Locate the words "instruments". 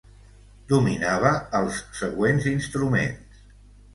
2.55-3.45